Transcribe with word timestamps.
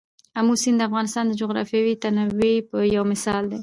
آمو 0.39 0.53
سیند 0.61 0.77
د 0.79 0.87
افغانستان 0.89 1.23
د 1.27 1.31
جغرافیوي 1.41 1.93
تنوع 2.03 2.51
یو 2.95 3.03
مثال 3.11 3.43
دی. 3.51 3.59